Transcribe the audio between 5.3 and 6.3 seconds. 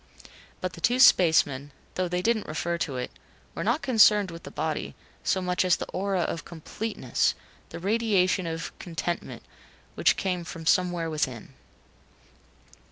much as the aura